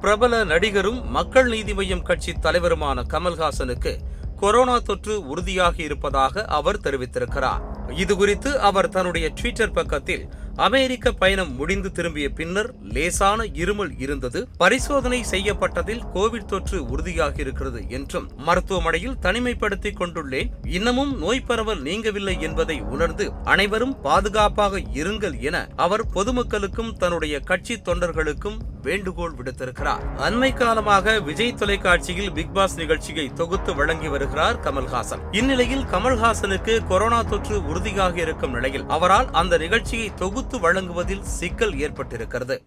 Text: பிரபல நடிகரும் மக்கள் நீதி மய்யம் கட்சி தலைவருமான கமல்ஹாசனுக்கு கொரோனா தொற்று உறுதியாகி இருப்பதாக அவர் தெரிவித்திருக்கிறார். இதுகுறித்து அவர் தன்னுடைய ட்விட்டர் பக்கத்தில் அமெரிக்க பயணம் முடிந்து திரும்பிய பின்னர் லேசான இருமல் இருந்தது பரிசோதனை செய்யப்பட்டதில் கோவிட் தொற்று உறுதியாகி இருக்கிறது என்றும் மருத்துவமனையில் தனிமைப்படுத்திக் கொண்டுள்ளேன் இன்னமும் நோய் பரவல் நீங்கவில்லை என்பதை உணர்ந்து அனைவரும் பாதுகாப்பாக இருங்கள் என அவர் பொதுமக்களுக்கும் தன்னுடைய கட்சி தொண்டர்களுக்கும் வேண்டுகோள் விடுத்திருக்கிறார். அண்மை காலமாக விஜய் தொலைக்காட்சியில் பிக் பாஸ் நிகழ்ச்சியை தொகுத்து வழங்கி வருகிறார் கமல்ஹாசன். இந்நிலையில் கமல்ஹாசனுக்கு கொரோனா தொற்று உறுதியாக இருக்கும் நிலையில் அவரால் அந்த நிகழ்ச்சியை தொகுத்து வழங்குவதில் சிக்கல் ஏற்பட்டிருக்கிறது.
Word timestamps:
பிரபல 0.00 0.44
நடிகரும் 0.44 1.10
மக்கள் 1.10 1.48
நீதி 1.48 1.72
மய்யம் 1.72 2.02
கட்சி 2.02 2.32
தலைவருமான 2.32 3.04
கமல்ஹாசனுக்கு 3.10 3.92
கொரோனா 4.36 4.78
தொற்று 4.78 5.36
உறுதியாகி 5.36 5.80
இருப்பதாக 5.80 6.44
அவர் 6.44 6.80
தெரிவித்திருக்கிறார். 6.80 7.62
இதுகுறித்து 7.88 8.50
அவர் 8.58 8.88
தன்னுடைய 8.88 9.28
ட்விட்டர் 9.28 9.72
பக்கத்தில் 9.72 10.28
அமெரிக்க 10.56 11.12
பயணம் 11.12 11.54
முடிந்து 11.54 11.92
திரும்பிய 11.92 12.28
பின்னர் 12.28 12.74
லேசான 12.82 13.44
இருமல் 13.44 13.92
இருந்தது 13.98 14.48
பரிசோதனை 14.56 15.24
செய்யப்பட்டதில் 15.30 16.02
கோவிட் 16.14 16.44
தொற்று 16.44 16.78
உறுதியாகி 16.82 17.38
இருக்கிறது 17.38 17.88
என்றும் 17.88 18.30
மருத்துவமனையில் 18.36 19.18
தனிமைப்படுத்திக் 19.22 19.98
கொண்டுள்ளேன் 19.98 20.50
இன்னமும் 20.66 21.18
நோய் 21.18 21.40
பரவல் 21.40 21.82
நீங்கவில்லை 21.82 22.38
என்பதை 22.40 22.80
உணர்ந்து 22.80 23.32
அனைவரும் 23.44 24.00
பாதுகாப்பாக 24.00 24.80
இருங்கள் 24.94 25.40
என 25.40 25.68
அவர் 25.76 26.06
பொதுமக்களுக்கும் 26.06 26.92
தன்னுடைய 26.92 27.40
கட்சி 27.40 27.76
தொண்டர்களுக்கும் 27.84 28.58
வேண்டுகோள் 28.88 29.34
விடுத்திருக்கிறார். 29.38 30.04
அண்மை 30.26 30.50
காலமாக 30.54 31.14
விஜய் 31.28 31.54
தொலைக்காட்சியில் 31.54 32.32
பிக் 32.38 32.54
பாஸ் 32.54 32.76
நிகழ்ச்சியை 32.76 33.26
தொகுத்து 33.40 33.74
வழங்கி 33.74 34.08
வருகிறார் 34.08 34.60
கமல்ஹாசன். 34.66 35.24
இந்நிலையில் 35.32 35.84
கமல்ஹாசனுக்கு 35.92 36.76
கொரோனா 36.88 37.20
தொற்று 37.22 37.58
உறுதியாக 37.66 38.16
இருக்கும் 38.26 38.56
நிலையில் 38.58 38.88
அவரால் 38.96 39.30
அந்த 39.42 39.58
நிகழ்ச்சியை 39.64 40.08
தொகுத்து 40.14 40.58
வழங்குவதில் 40.60 41.26
சிக்கல் 41.38 41.76
ஏற்பட்டிருக்கிறது. 41.84 42.58